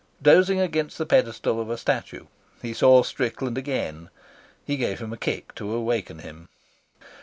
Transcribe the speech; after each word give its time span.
Dozing 0.19 0.59
against 0.59 0.97
the 0.97 1.05
pedestal 1.05 1.61
of 1.61 1.69
a 1.69 1.77
statue, 1.77 2.25
he 2.63 2.73
saw 2.73 3.03
Strickland 3.03 3.55
again. 3.55 4.09
He 4.65 4.75
gave 4.75 4.97
him 4.97 5.13
a 5.13 5.17
kick 5.17 5.53
to 5.53 5.71
awaken 5.75 6.17
him. 6.17 6.49